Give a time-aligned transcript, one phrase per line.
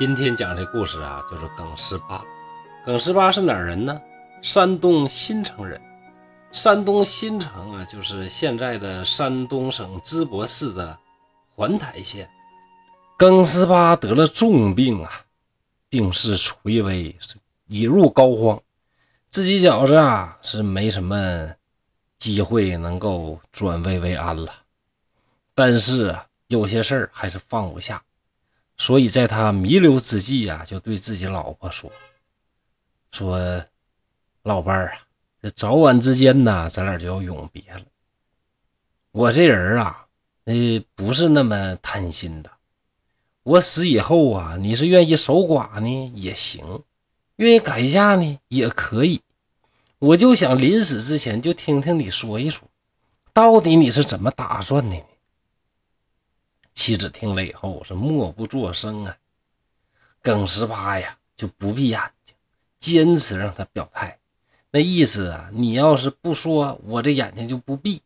[0.00, 2.24] 今天讲这故事啊，就是耿十八。
[2.86, 4.00] 耿十八是哪人呢？
[4.40, 5.78] 山东新城人。
[6.52, 10.96] 山东新城啊，就是现在的山东省淄博市的
[11.54, 12.26] 环台县。
[13.18, 15.26] 耿十八得了重病啊，
[15.90, 17.14] 病势垂危，
[17.66, 18.62] 已入膏肓，
[19.28, 21.50] 自己觉着啊是没什么
[22.16, 24.50] 机会能够转危为安了。
[25.54, 28.02] 但是啊，有些事儿还是放不下。
[28.80, 31.92] 所以在他弥留之际呀，就对自己老婆说
[33.12, 33.62] ：“说
[34.42, 35.02] 老伴儿啊，
[35.42, 37.82] 这早晚之间呢，咱俩就要永别了。
[39.12, 40.06] 我这人啊，
[40.44, 40.54] 呃，
[40.94, 42.50] 不是那么贪心的。
[43.42, 46.82] 我死以后啊，你是愿意守寡呢也行，
[47.36, 49.20] 愿意改嫁呢也可以。
[49.98, 52.66] 我就想临死之前就听听你说一说，
[53.34, 54.96] 到底你是怎么打算的？”
[56.74, 59.16] 妻子听了以后是默不作声啊。
[60.22, 62.34] 耿十八呀就不闭眼睛，
[62.78, 64.18] 坚持让他表态。
[64.70, 68.02] 那意思啊，你要是不说，我这眼睛就不闭，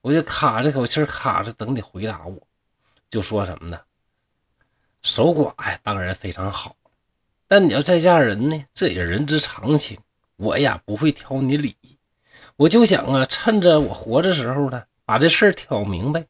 [0.00, 2.46] 我就卡着口气卡着等你回答我。
[3.10, 3.80] 就说什么呢？
[5.02, 6.76] 守寡呀，当然非常好，
[7.46, 9.98] 但你要再嫁人呢，这也人之常情。
[10.36, 11.76] 我呀不会挑你理，
[12.56, 16.26] 我就想啊，趁着我活着时候呢，把这事儿挑明白。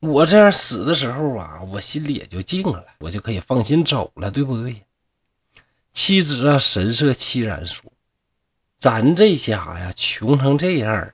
[0.00, 4.82] 我这样死的时候啊，我心里也就静了，我就可以放心走了，对不对？
[5.92, 7.90] 妻子啊，神色凄然说
[8.78, 11.12] ：“咱这家呀，穷成这样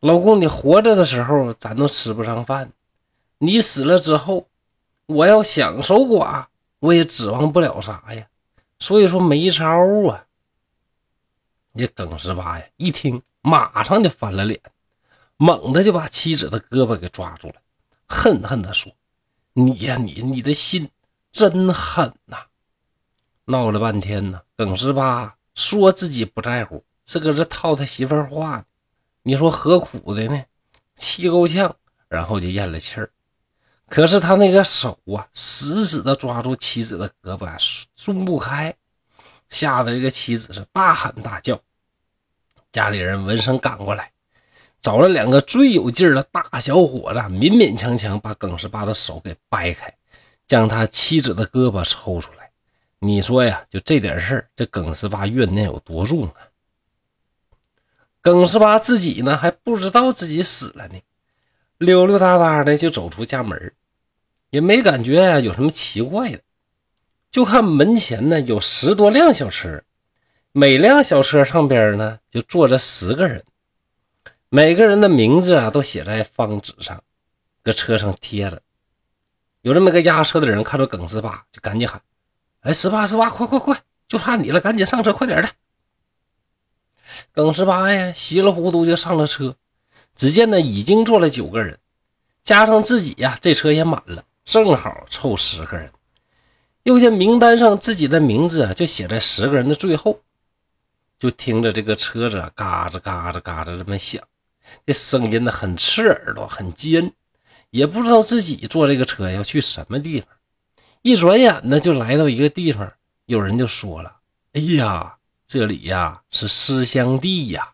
[0.00, 2.70] 老公，你活着的时候咱都吃不上饭，
[3.38, 4.48] 你死了之后，
[5.06, 6.46] 我要想守寡，
[6.80, 8.26] 我也指望不了啥呀。
[8.78, 9.66] 所以说没招
[10.10, 10.26] 啊。”
[11.72, 14.60] 你耿十八呀，一听马上就翻了脸。
[15.44, 17.54] 猛地就把妻子的胳膊给抓住了，
[18.06, 18.92] 恨恨地说
[19.54, 20.88] ：“你呀，你你的心
[21.32, 22.46] 真狠呐！”
[23.46, 28.64] 闹了半天呢，耿十八说自己不在乎，是搁这套他媳妇话。
[29.24, 30.44] 你说何苦的呢？
[30.94, 31.74] 气够呛，
[32.08, 33.10] 然后就咽了气儿。
[33.88, 38.76] 可是他那个手啊，死死地抓住妻子的胳膊，松不开，
[39.50, 41.60] 吓得这个妻子是大喊大叫。
[42.70, 44.11] 家里人闻声赶过来。
[44.82, 49.94] 找了两个最有劲儿的大小伙子，勉勉强强把耿十八的手给掰开，
[50.48, 52.50] 将他妻子的胳膊抽出来。
[52.98, 56.34] 你说呀，就这点事儿，这耿十八怨念有多重啊？
[58.20, 60.94] 耿十八自己呢还不知道自己死了呢，
[61.78, 63.72] 溜溜达达的就走出家门，
[64.50, 66.40] 也没感觉呀有什么奇怪的，
[67.30, 69.80] 就看门前呢有十多辆小车，
[70.50, 73.44] 每辆小车上边呢就坐着十个人。
[74.54, 77.02] 每个人的名字啊，都写在方纸上，
[77.62, 78.60] 搁车上贴着。
[79.62, 82.02] 有这么个押车的人，看到耿十八，就赶紧喊
[82.60, 85.48] ：“哎，十八，十八，快快快，就差你了，赶紧上车，快点的！”
[87.32, 89.56] 耿十八呀，稀里糊涂就上了车。
[90.14, 91.78] 只见呢，已经坐了九个人，
[92.44, 95.90] 加上自己呀，这车也满了，正好凑十个人。
[96.82, 100.20] 又见名单上自己的名字啊，就写在十个人的最后。
[101.18, 104.22] 就听着这个车子嘎吱嘎吱嘎吱这么响。
[104.86, 107.12] 这声音呢很刺耳朵，很尖，
[107.70, 110.28] 也不知道自己坐这个车要去什么地方。
[111.02, 112.92] 一转眼呢，就来到一个地方，
[113.26, 114.20] 有人就说了
[114.54, 117.72] ：“哎呀，这里呀是思乡地呀，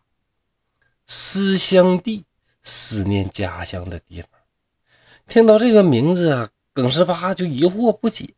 [1.06, 2.24] 思乡地，
[2.62, 4.30] 思念家乡的地方。”
[5.28, 8.34] 听到这个名字啊，耿十八就疑惑不解：“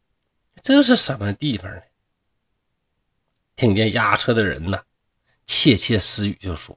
[0.62, 1.82] 这是什么地方呢？”
[3.54, 4.82] 听见押车的人呢，
[5.46, 6.76] 窃窃私语就说：“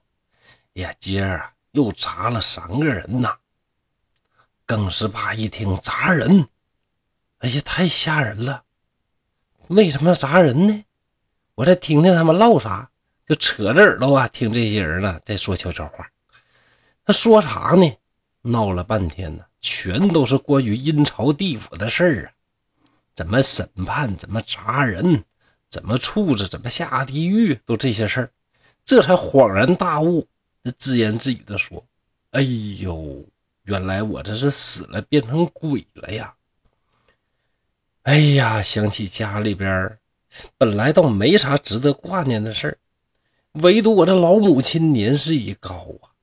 [0.76, 3.35] 哎呀，今儿啊。”又砸了三个人呐！
[4.66, 6.47] 耿十八一听砸人，
[7.39, 8.64] 哎呀，太吓人了！
[9.70, 10.85] 为什么要砸人呢？
[11.55, 12.91] 我再听听他们唠啥，
[13.25, 16.08] 就扯着耳朵啊，听这些人呢在说悄悄话。
[17.05, 17.91] 他说啥呢？
[18.43, 22.31] 闹了半天呢，全都是关于阴曹地府的事儿啊！
[23.16, 24.16] 怎么审判？
[24.16, 25.23] 怎么砸人？
[25.72, 26.47] 怎么处置？
[26.47, 27.55] 怎么下地狱？
[27.66, 28.31] 都这些事儿，
[28.85, 30.28] 这才恍然大悟。
[30.64, 31.86] 这自言自语的说
[32.32, 33.26] ：“哎呦，
[33.64, 36.34] 原来我这是死了变成鬼了呀！
[38.04, 39.98] 哎呀，想起家里边
[40.58, 42.78] 本来倒没啥值得挂念的事儿，
[43.62, 46.16] 唯独我的老母亲年事已高啊，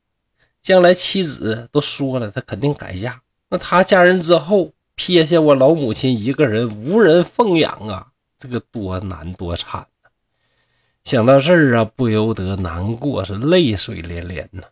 [0.63, 3.21] 将来妻子都说了，她肯定改嫁。
[3.51, 9.87] 那她嫁人之后，撇下我老母亲一个人，无人奉养啊，这个多难多惨！”
[11.05, 14.62] 想到这儿啊，不由得难过，是泪水连连呐。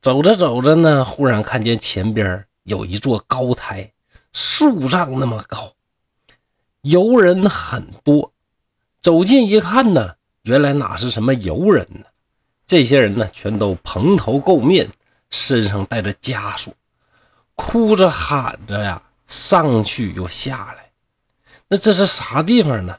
[0.00, 3.92] 走着走着呢，忽然看见前边有一座高台，
[4.32, 5.74] 数丈那么高，
[6.82, 8.32] 游人很多。
[9.00, 12.04] 走近一看呢，原来哪是什么游人呢？
[12.66, 14.90] 这些人呢，全都蓬头垢面，
[15.30, 16.72] 身上带着枷锁，
[17.54, 20.90] 哭着喊着呀，上去又下来。
[21.68, 22.96] 那这是啥地方呢？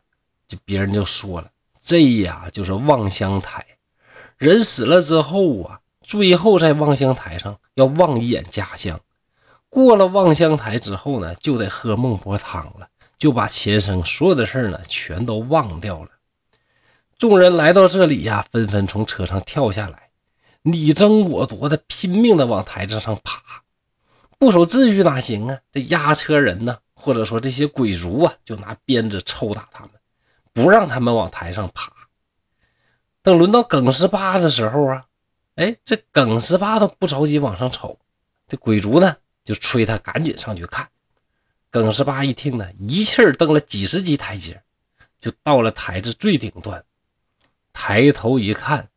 [0.48, 1.50] 就别人就说了，
[1.82, 3.66] 这呀就是望乡台。
[4.38, 9.00] 人死了之后啊，最后在望乡台上要望一眼家乡。
[9.70, 16.10] 过了望乡台之后呢，就得喝孟婆汤了，就把前生所有的事呢全都忘掉了。
[17.18, 20.10] 众人来到这里呀，纷纷从车上跳下来，
[20.62, 23.64] 你争我夺的，拼命的往台子上爬。
[24.38, 25.58] 不守秩序哪行啊？
[25.74, 29.92] 这押车人呢，或者说这些鬼卒啊，就拿鞭子抽打他们，
[30.58, 31.94] 不让他们往台上爬。
[33.22, 35.06] 等轮到耿十八的时候啊，
[35.54, 38.00] 哎，这耿十八都不着急往上瞅，
[38.48, 40.88] 这鬼卒呢就催他赶紧上去看。
[41.70, 44.64] 耿十八一听呢，一气儿登了几十级台阶，
[45.22, 46.84] 就到了台子最顶端。
[47.72, 48.90] 抬头一看，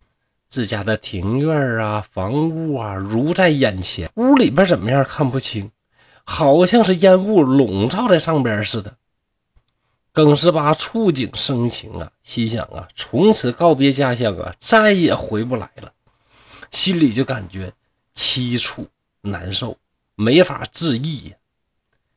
[0.48, 4.10] 自家的庭院啊、房屋啊，如在眼前。
[4.14, 5.70] 屋里边怎么样看不清，
[6.24, 8.96] 好像是烟雾笼罩在上边似的。
[10.12, 15.92] 耿十八触景生情啊，心想啊，从此告别家乡啊，再也回不来了。
[16.72, 17.72] 心里就感觉
[18.14, 18.88] 凄楚
[19.20, 19.76] 难受，
[20.16, 21.36] 没法自抑呀。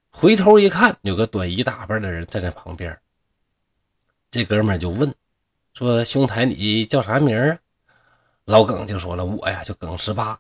[0.10, 3.00] 回头一看，有个短衣打扮的人站在旁边。
[4.32, 5.14] 这哥们就问。
[5.74, 7.58] 说兄台，你叫啥名啊？
[8.46, 10.40] 老耿就说了，我呀叫耿十八。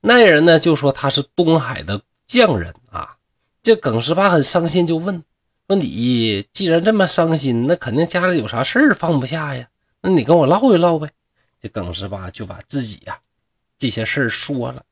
[0.00, 3.16] 那人呢就说他是东海的匠人啊。
[3.62, 5.22] 这耿十八很伤心，就问
[5.66, 9.68] 说你既然这么伤心，那肯定家里有啥事儿放不下呀？
[10.02, 11.10] 那你跟我唠一唠呗。
[11.60, 13.18] 这耿十八就把自己呀
[13.78, 14.84] 这些事儿说了。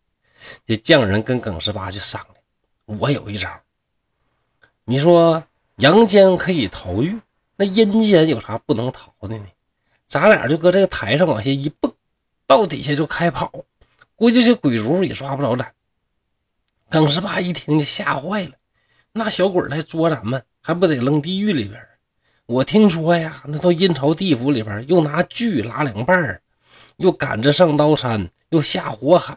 [0.66, 3.48] 这匠人跟耿十八就商量，我有一招。
[4.84, 5.44] 你说
[5.76, 7.19] 阳间可以逃狱，
[7.56, 9.44] 那阴间有啥不能逃的呢？
[10.08, 11.92] 咱俩就搁这个台上往下一蹦，
[12.46, 13.52] 到底下就开跑，
[14.16, 15.72] 估计这鬼卒也抓不着咱。
[16.88, 18.52] 耿十八一听就吓坏了，
[19.12, 21.78] 那小鬼来捉咱们，还不得扔地狱里边？
[22.46, 26.40] 我听说呀，那到阴曹地府里边，又拿锯拉两半
[26.96, 29.36] 又赶着上刀山，又下火海，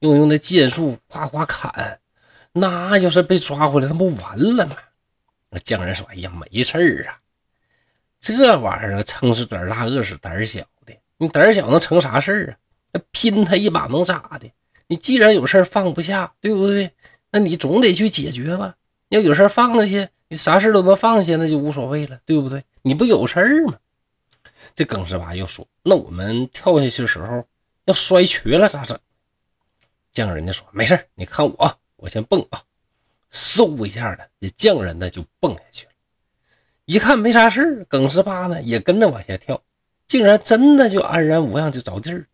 [0.00, 1.98] 又用那剑术夸夸砍。
[2.52, 4.76] 那要是被抓回来，那不完了吗？
[5.50, 7.18] 那匠人说：“哎呀，没事儿啊。”
[8.20, 10.92] 这玩意儿撑死胆大，饿死胆小的。
[11.16, 12.56] 你胆小能成啥事儿啊？
[12.92, 14.50] 那拼他一把能咋的？
[14.88, 16.90] 你既然有事放不下，对不对？
[17.30, 18.74] 那你总得去解决吧。
[19.10, 22.64] 要有事放下去，你啥事都能放下，那就无所谓了，对不对？
[22.82, 23.78] 你不有事儿吗？
[24.74, 27.46] 这耿十八又说：“那我们跳下去的时候
[27.86, 28.98] 要摔瘸了咋整？”
[30.12, 32.62] 匠人家说：“没事你看我，我先蹦啊，
[33.32, 35.92] 嗖一下的，这匠人呢就蹦下去了。”
[36.84, 39.62] 一看没啥事耿十八呢也跟着往下跳，
[40.06, 42.26] 竟然真的就安然无恙就着地儿。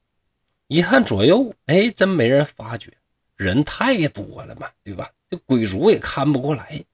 [0.67, 2.93] 一看左右，哎，真没人发觉，
[3.37, 5.11] 人太多了嘛，对吧？
[5.31, 6.85] 这鬼卒也看不过来。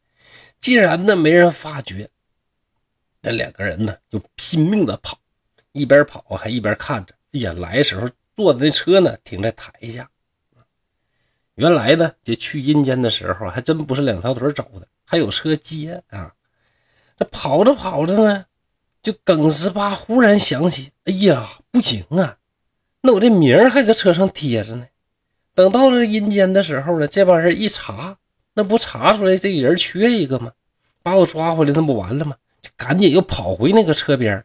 [0.60, 2.10] 既然呢没人发觉，
[3.20, 5.18] 那两个人呢就拼命的跑，
[5.72, 7.14] 一边跑还一边看着。
[7.32, 10.10] 哎呀，来时候坐的那车呢停在台下。
[11.54, 16.34] 原来呢，这去阴间的时候还真不是两条腿走的，还有车接啊。
[17.18, 18.46] 这跑着跑着呢，
[19.02, 22.38] 就耿十八忽然想起，哎呀，不行啊，
[23.02, 24.86] 那我这名儿还搁车上贴着呢。
[25.54, 28.16] 等到了阴间的时候呢，这帮人一查，
[28.54, 30.52] 那不查出来这人缺一个吗？
[31.02, 32.36] 把我抓回来，那不完了吗？
[32.60, 34.44] 就赶紧又跑回那个车边，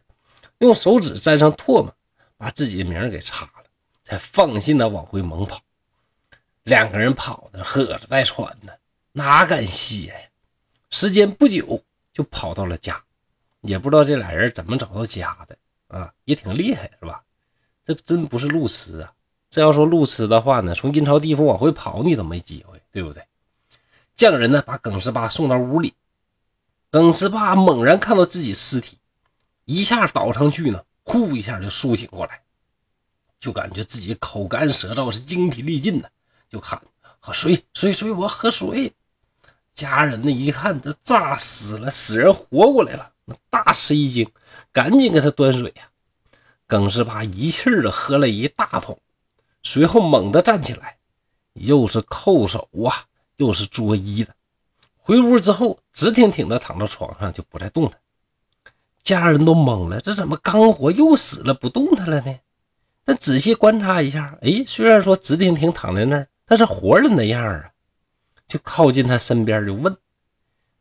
[0.58, 1.94] 用手指沾上唾沫，
[2.36, 3.64] 把自己的名给擦了，
[4.04, 5.60] 才放心的往回猛跑。
[6.62, 8.78] 两个人跑的喝着带喘的，
[9.12, 10.14] 哪敢歇呀？
[10.90, 11.82] 时间不久。
[12.16, 12.98] 就跑到了家，
[13.60, 15.58] 也不知道这俩人怎么找到家的
[15.88, 17.22] 啊，也挺厉害是吧？
[17.84, 19.12] 这真不是路痴啊！
[19.50, 23.22] 这要说路痴的话呢，从阴曹地府往回跑你都没机会，对不对？
[24.16, 25.92] 匠人呢把耿十八送到屋里，
[26.90, 28.98] 耿十八猛然看到自己尸体，
[29.66, 32.40] 一下倒上去呢，呼一下就苏醒过来，
[33.38, 36.10] 就感觉自己口干舌燥，是精疲力尽的，
[36.48, 36.80] 就喊
[37.20, 38.94] ：“喝水，水，水，我喝水。”
[39.74, 44.26] 家人呢一看，这炸死了，死人活过来了，那大吃一惊，
[44.72, 45.90] 赶紧给他端水呀。
[46.66, 48.98] 耿十八一气的喝了一大桶，
[49.62, 50.96] 随后猛地站起来，
[51.52, 53.04] 又是叩首啊，
[53.36, 54.34] 又是作揖的。
[54.96, 58.00] 回屋之后，直挺挺的躺到床上，就不再动弹。
[59.02, 62.36] 家人都懵了，这怎么刚活又死了不动弹了呢？
[63.04, 67.70] 但仔细观察一下，哎，虽然说直挺挺躺在那儿，但是活人那样啊。
[68.48, 69.96] 就靠近他身边，就问：“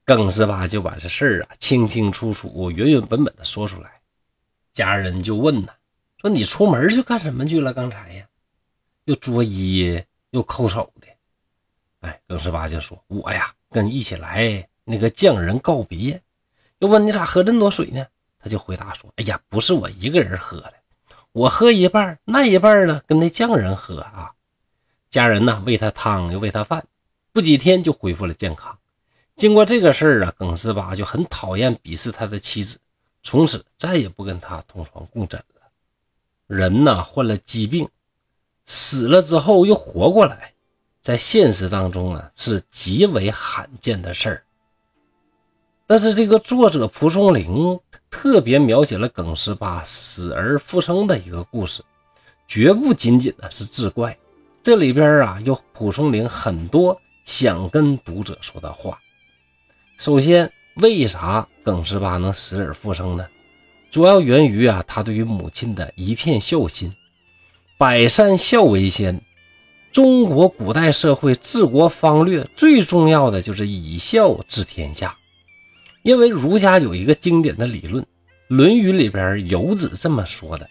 [0.06, 4.02] 耿十八就把这事儿啊清清楚楚、原原本本的说出来。
[4.72, 5.70] 家人就问呢，
[6.22, 7.74] 说你出门去干什么去了？
[7.74, 8.26] 刚才呀，
[9.06, 10.94] 又作揖又叩首。
[12.06, 16.22] 哎，耿十八就说：“我呀，跟一起来那个匠人告别。”
[16.80, 18.06] 又问你咋喝这么多水呢？
[18.40, 20.74] 他就回答说：“哎呀，不是我一个人喝的，
[21.32, 24.34] 我喝一半，那一半呢跟那匠人喝啊。”
[25.10, 26.86] 家人呢喂他汤又喂他饭，
[27.34, 28.78] 不几天就恢复了健康。
[29.36, 32.80] 经过这个事儿啊，耿十八就很讨厌鄙视他的妻子，
[33.24, 35.62] 从此再也不跟他同床共枕了。
[36.48, 37.90] 人呢患了疾病，
[38.66, 40.54] 死了之后又活过来，
[41.06, 44.44] 在现实当中啊是极为罕见的事儿。
[45.86, 51.84] 但是这个作者蒲松龄特别描写了耿十八死而复生的一个故事，
[52.48, 54.18] 绝不仅仅的是志怪。
[54.64, 58.98] 这里边啊有蒲松龄很多想跟读者说的话。
[60.00, 63.28] 首先，为啥耿十八能死而复生呢？
[63.92, 66.92] 主要源于啊他对于母亲的一片孝心。
[67.78, 69.22] 百善孝为先，
[69.96, 75.16] 中国古代社会治国方略最重要的就是以孝治天下。
[76.04, 78.04] 因为儒家有一个经典的理论，
[78.50, 80.70] 《论语》里边有子这么说的：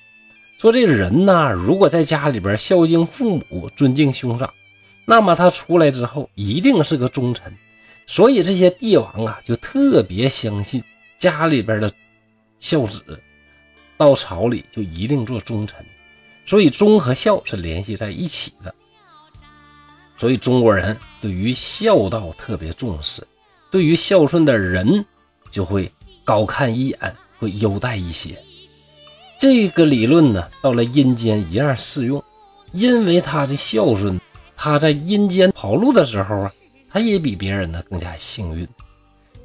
[0.59, 4.53] 说这人呢，如果在家里边孝敬父母、尊敬兄长，
[5.07, 7.51] 那么他出来之后一定是个忠臣。
[8.07, 10.85] 所以这些帝王啊，就特别相信
[11.19, 11.91] 家里边的
[12.61, 13.03] 孝子
[13.97, 15.83] 到朝里就一定做忠臣。
[16.45, 18.75] 所以忠和孝是联系在一起的。
[20.17, 23.27] 所以中国人对于孝道特别重视，
[23.71, 25.05] 对于孝顺的人。
[25.51, 25.89] 就会
[26.25, 26.99] 高看一眼，
[27.39, 28.37] 会优待一些。
[29.39, 32.21] 这个理论呢，到了阴间一样适用，
[32.73, 34.21] 因为他的孝顺，
[34.57, 36.53] 他在阴间跑路的时候啊，
[36.91, 38.67] 他也比别人呢更加幸运。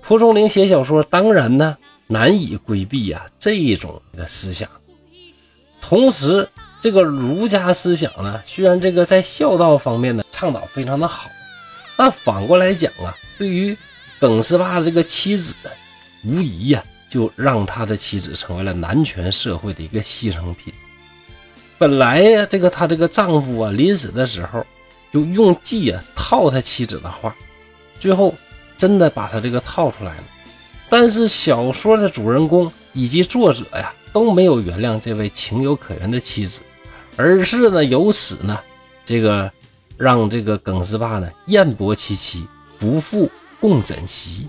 [0.01, 4.67] 蒲松龄写小说，当然呢难以规避呀这种的思想。
[5.79, 6.49] 同时，
[6.81, 11.29] 这个儒家思想呢，虽然这个在孝道方面呢倡导非常的好，
[11.97, 13.77] 但反过来讲啊，对于
[14.19, 15.53] 耿十八的这个妻子。
[16.25, 20.73] 无疑呀，就让他的妻子成为了男权社会的一个牺牲品。
[21.77, 24.65] 本来呀，这个他这个丈夫啊，临死的时候
[25.13, 27.33] 就用计啊套他妻子的话，
[28.01, 28.35] 最后
[28.75, 30.23] 真的把他这个套出来了。
[30.89, 36.59] 但是小说的主人公以及作者呀都没有原谅这位情有可原的妻子，
[37.19, 38.57] 而是呢由此呢
[39.03, 39.51] 这个
[39.97, 42.47] 让这个耿十八呢燕薄其妻，
[42.79, 44.47] 不复共枕席。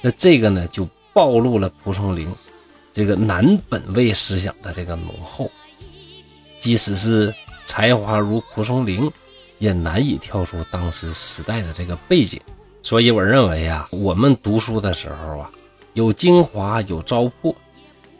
[0.00, 2.32] 那这个呢，就暴露了蒲松龄
[2.92, 5.50] 这个男本位思想的这个浓厚。
[6.60, 7.34] 即使是
[7.66, 9.10] 才华如蒲松龄，
[9.58, 12.40] 也难以跳出当时时代的这个背景。
[12.80, 15.50] 所以我认为啊，我们读书的时候啊，
[15.94, 17.52] 有精华有糟粕，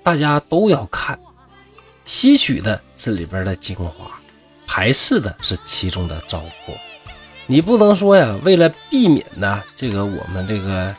[0.02, 1.16] 大家都要看，
[2.04, 4.10] 吸取的是里边的精华，
[4.66, 6.74] 排斥的是其中的糟粕。
[7.46, 10.94] 你不能说呀，为了避免呢，这个我们这个。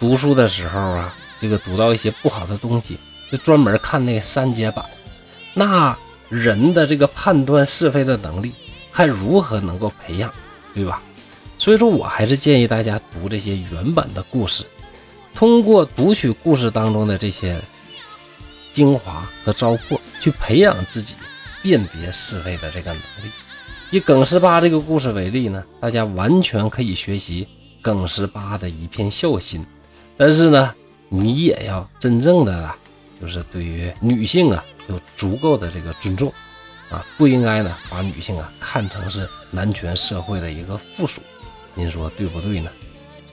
[0.00, 2.98] 读书的时候啊，这个读到一些不好的东西，
[3.30, 4.84] 就专门看那个删节版。
[5.54, 5.96] 那
[6.28, 8.52] 人的这个判断是非的能力，
[8.90, 10.30] 还如何能够培养，
[10.74, 11.00] 对吧？
[11.58, 14.64] 所以说我还是建议大家读这些原版的故事，
[15.32, 17.62] 通过读取故事当中的这些
[18.74, 21.14] 精华和糟粕，去培养自己
[21.64, 23.32] 辨别是非的这个能力。
[23.90, 27.48] 以耿十八这个故事为例呢，大家完全可以学习
[27.80, 29.64] 耿十八的一片孝心。
[30.16, 30.74] 但是呢，
[31.08, 32.76] 你也要真正的啊，
[33.18, 36.30] 就是对于女性啊有足够的这个尊重
[36.90, 41.22] 啊，不应该呢把女性啊看成是男权社会的一个附属。
[41.74, 42.70] 您说对不对呢？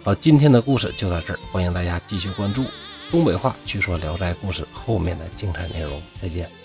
[0.04, 2.66] 好，今天的故事就到这儿，欢迎大家继续关注
[3.10, 6.02] 东北话去说《聊斋故事》后面的精彩内容。
[6.14, 6.61] 再见。